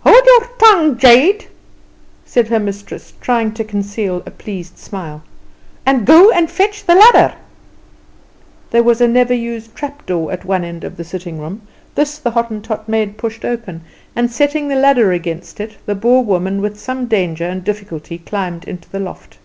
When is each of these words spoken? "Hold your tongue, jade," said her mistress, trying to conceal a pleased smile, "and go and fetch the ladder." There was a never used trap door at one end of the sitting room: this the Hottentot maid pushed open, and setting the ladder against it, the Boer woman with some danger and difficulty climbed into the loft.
"Hold 0.00 0.22
your 0.26 0.44
tongue, 0.58 0.98
jade," 0.98 1.46
said 2.26 2.48
her 2.48 2.60
mistress, 2.60 3.14
trying 3.22 3.52
to 3.52 3.64
conceal 3.64 4.22
a 4.26 4.30
pleased 4.30 4.76
smile, 4.76 5.22
"and 5.86 6.04
go 6.04 6.30
and 6.30 6.50
fetch 6.50 6.84
the 6.84 6.94
ladder." 6.94 7.32
There 8.72 8.82
was 8.82 9.00
a 9.00 9.08
never 9.08 9.32
used 9.32 9.74
trap 9.74 10.04
door 10.04 10.32
at 10.32 10.44
one 10.44 10.64
end 10.64 10.84
of 10.84 10.98
the 10.98 11.02
sitting 11.04 11.38
room: 11.40 11.62
this 11.94 12.18
the 12.18 12.32
Hottentot 12.32 12.90
maid 12.90 13.16
pushed 13.16 13.42
open, 13.46 13.80
and 14.14 14.30
setting 14.30 14.68
the 14.68 14.76
ladder 14.76 15.12
against 15.12 15.60
it, 15.60 15.78
the 15.86 15.94
Boer 15.94 16.22
woman 16.22 16.60
with 16.60 16.78
some 16.78 17.06
danger 17.06 17.46
and 17.46 17.64
difficulty 17.64 18.18
climbed 18.18 18.64
into 18.64 18.90
the 18.90 19.00
loft. 19.00 19.38